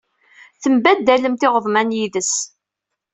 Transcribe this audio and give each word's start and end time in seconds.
Tembaddalemt 0.61 1.45
iɣeḍmen 1.47 1.95
yid-s. 1.97 2.33